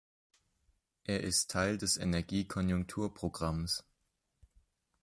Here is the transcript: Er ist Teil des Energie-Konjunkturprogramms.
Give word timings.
Er 1.03 1.21
ist 1.21 1.51
Teil 1.51 1.77
des 1.77 1.97
Energie-Konjunkturprogramms. 1.97 3.83